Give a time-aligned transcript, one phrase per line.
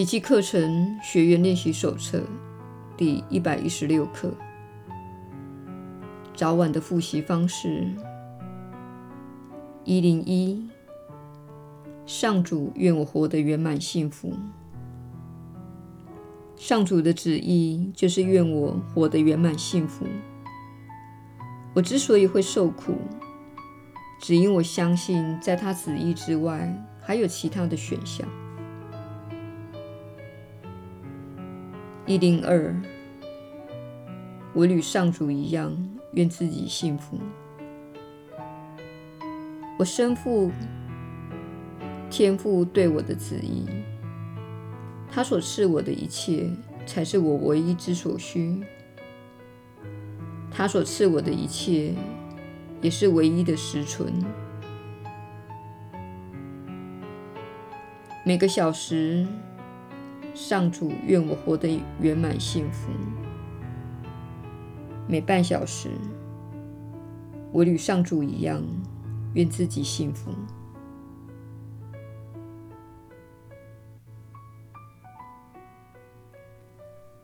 [0.00, 2.22] 奇迹课程学员练习手册
[2.96, 4.32] 第一百一十六课：
[6.34, 7.86] 早晚的复习方式。
[9.84, 10.66] 一零一，
[12.06, 14.32] 上主愿我活得圆满幸福。
[16.56, 20.06] 上主的旨意就是愿我活得圆满幸福。
[21.74, 22.94] 我之所以会受苦，
[24.18, 28.26] 只因我相信在他旨意之外还有其他的选项。
[32.10, 32.74] 一零二，
[34.52, 35.72] 我与上主一样，
[36.14, 37.16] 愿自己幸福。
[39.78, 40.50] 我身负
[42.10, 43.64] 天父对我的旨意，
[45.08, 46.50] 他所赐我的一切，
[46.84, 48.60] 才是我唯一之所需。
[50.50, 51.94] 他所赐我的一切，
[52.82, 54.12] 也是唯一的实存。
[58.24, 59.24] 每个小时，
[60.34, 62.90] 上主愿我活得圆满幸福。
[65.06, 65.90] 每半小时，
[67.52, 68.62] 我与上主一样。
[69.34, 70.32] 愿自己幸福。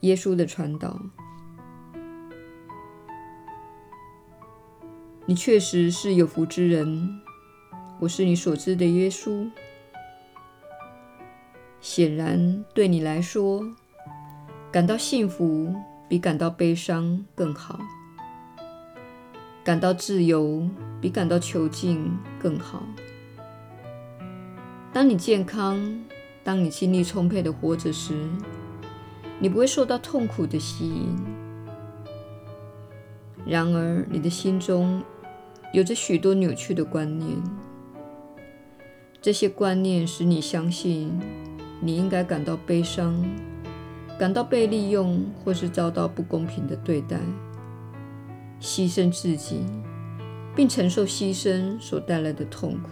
[0.00, 0.98] 耶稣的传导，
[5.26, 7.20] 你确实是有福之人。
[7.98, 9.50] 我是你所知的耶稣。
[11.80, 13.64] 显然，对你来说，
[14.70, 15.74] 感到幸福
[16.08, 17.80] 比感到悲伤更好。
[19.64, 20.68] 感到自由
[21.00, 22.82] 比感到囚禁更好。
[24.92, 26.02] 当你健康，
[26.42, 28.14] 当你精力充沛地活着时，
[29.38, 31.16] 你不会受到痛苦的吸引。
[33.46, 35.02] 然而，你的心中
[35.72, 37.38] 有着许多扭曲的观念，
[39.22, 41.18] 这些观念使你相信
[41.80, 43.14] 你应该感到悲伤，
[44.18, 47.18] 感到被利用，或是遭到不公平的对待。
[48.60, 49.64] 牺牲自己，
[50.54, 52.90] 并承受牺牲所带来的痛苦。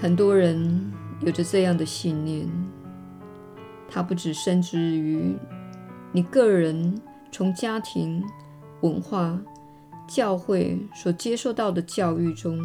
[0.00, 0.90] 很多人
[1.20, 2.48] 有着这样的信念，
[3.88, 5.36] 它不只深植于
[6.10, 6.98] 你个人
[7.30, 8.24] 从家庭、
[8.80, 9.38] 文化、
[10.08, 12.58] 教会所接受到的教育中，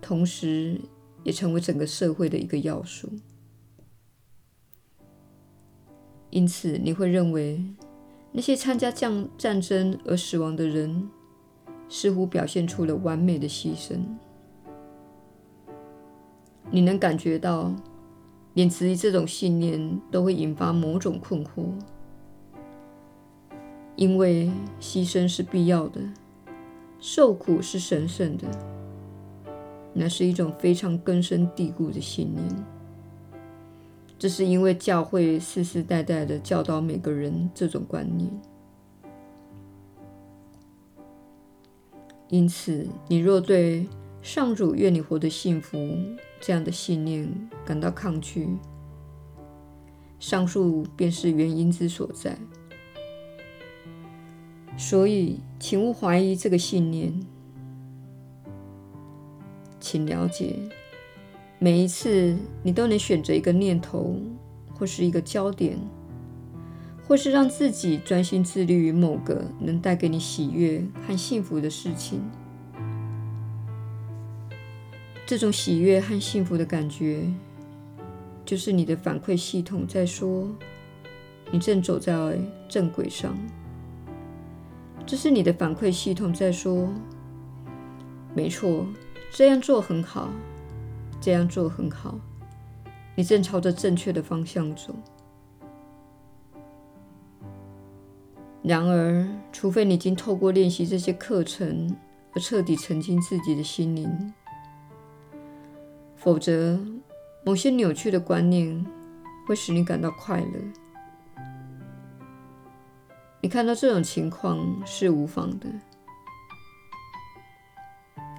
[0.00, 0.80] 同时
[1.24, 3.08] 也成为整个社会的一个要素。
[6.30, 7.64] 因此，你会认为
[8.32, 11.08] 那些参加战战争而死亡的人，
[11.88, 13.98] 似乎表现出了完美的牺牲。
[16.70, 17.72] 你能感觉到，
[18.54, 21.64] 连质疑这种信念都会引发某种困惑，
[23.94, 26.00] 因为牺牲是必要的，
[26.98, 28.48] 受苦是神圣的，
[29.94, 32.44] 那是一种非常根深蒂固的信念。
[34.18, 38.30] 这是因为教会世世代代的教导每个人这种观念，
[42.28, 43.86] 因此，你若对
[44.22, 45.96] 上主愿你活得幸福
[46.40, 47.28] 这样的信念
[47.66, 48.48] 感到抗拒，
[50.18, 52.38] 上述便是原因之所在。
[54.78, 57.12] 所以，请勿怀疑这个信念，
[59.84, 60.56] 请了解。
[61.58, 64.18] 每一次，你都能选择一个念头，
[64.72, 65.78] 或是一个焦点，
[67.06, 72.22] 或是让自己专心致力于某个能带给你喜悦和幸福的事情。
[75.26, 77.28] 这种喜悦和幸福的感觉，
[78.42, 80.48] 就是你的反馈系统在说，
[81.50, 82.38] 你正走在
[82.70, 83.36] 正轨上。
[85.06, 86.88] 这是你的反馈系统在说，
[88.34, 88.86] 没错，
[89.34, 90.30] 这样做很好。
[91.20, 92.20] 这样做很好，
[93.16, 94.94] 你正朝着正确的方向走。
[98.62, 101.96] 然而，除非你已经透过练习这些课程
[102.34, 104.34] 而彻底澄清自己的心灵，
[106.14, 106.78] 否则，
[107.42, 108.84] 某些扭曲的观念
[109.48, 111.44] 会使你感到快乐。
[113.40, 115.66] 你看到这种情况是无妨的。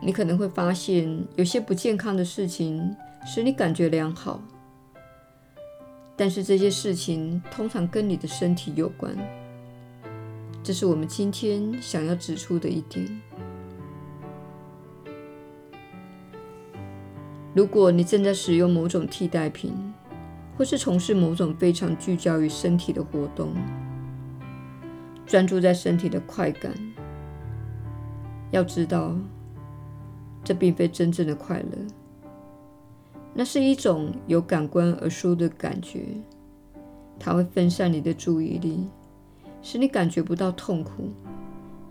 [0.06, 4.40] 你可能会发现，有些不健康的事情使你感觉良好，
[6.16, 9.18] 但是这些事情通常跟你的身体有关。
[10.62, 13.20] 这是我们今天想要指出的一点。
[17.56, 19.74] 如果你正在使用某种替代品，
[20.56, 23.52] 或是从事某种非常聚焦于身体的活动，
[25.26, 26.72] 专注在身体的快感，
[28.52, 29.16] 要知道。
[30.46, 31.78] 这并非真正的快乐。
[33.34, 36.06] 那是一种由感官而输的感觉，
[37.20, 38.88] 它会分散你的注意力，
[39.62, 41.10] 使你感觉不到痛苦，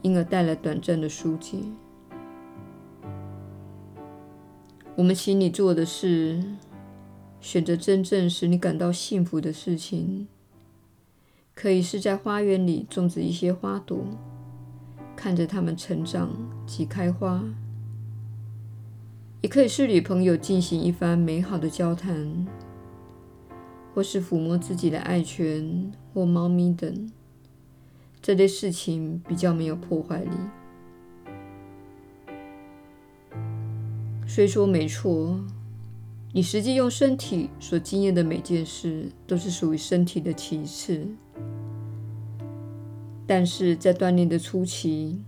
[0.01, 1.59] 因而带来短暂的舒解。
[4.97, 6.43] 我们请你做的是，
[7.41, 10.29] 选择真正使你感到幸福的事情，
[11.55, 14.07] 可以是在花园里种植一些花朵，
[15.15, 16.31] 看着它们成长
[16.67, 17.45] 及开花。
[19.45, 22.47] 也可以是与朋友进行一番美好的交谈，
[23.95, 27.13] 或是抚摸自己的爱犬或猫咪等。
[28.23, 30.31] 这类事情比较没有破坏力。
[34.27, 35.39] 虽说没错，
[36.33, 41.07] 你实际用身体所经验的每件事都是属于身体的其次，
[43.27, 45.21] 但是在锻炼的初期，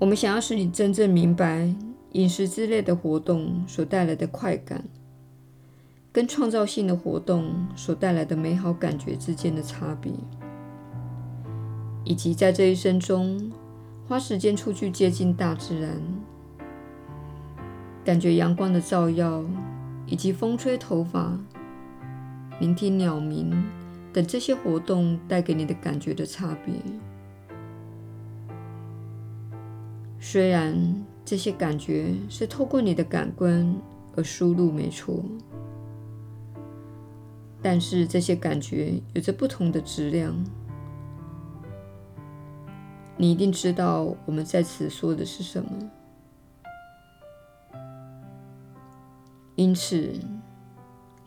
[0.00, 1.72] 我们想要使你真正明白。
[2.14, 4.84] 饮食之类的活动所带来的快感，
[6.12, 10.12] 跟创造性的活动所带来的美好感觉之间的差别，
[12.04, 13.50] 以及在这一生中
[14.06, 16.00] 花时间出去接近大自然，
[18.04, 19.42] 感觉阳光的照耀，
[20.06, 21.36] 以及风吹头发、
[22.60, 23.52] 聆听鸟鸣
[24.12, 26.74] 等这些活动带给你的感觉的差别。
[30.20, 31.04] 虽然。
[31.24, 33.74] 这些感觉是透过你的感官
[34.14, 35.24] 而输入，没错。
[37.62, 40.34] 但是这些感觉有着不同的质量。
[43.16, 45.70] 你一定知道我们在此说的是什么。
[49.54, 50.12] 因此，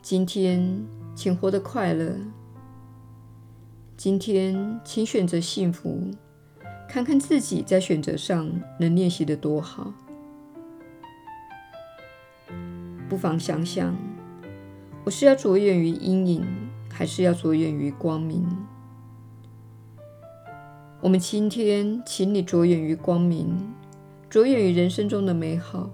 [0.00, 0.86] 今天
[1.16, 2.14] 请活得快乐。
[3.96, 6.10] 今天，请选择幸福。
[6.88, 8.50] 看看自己在选择上
[8.80, 9.92] 能练习得多好，
[13.08, 13.94] 不妨想想，
[15.04, 16.46] 我是要着眼于阴影，
[16.90, 18.48] 还是要着眼于光明？
[21.02, 23.54] 我们今天请你着眼于光明，
[24.30, 25.90] 着眼于人生中的美好，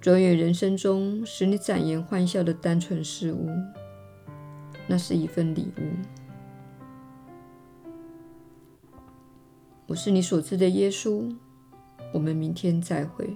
[0.00, 3.50] 着眼人生中使你展颜欢笑的单纯事物，
[4.88, 6.19] 那是一份礼物。
[9.90, 11.28] 我是你所知的耶稣，
[12.12, 13.34] 我们明天再会。